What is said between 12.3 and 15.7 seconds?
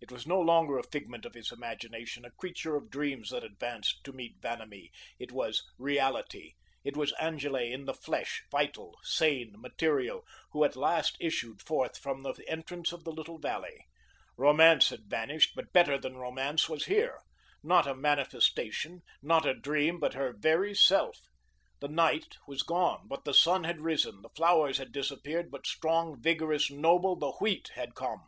entrance of the little valley. Romance had vanished,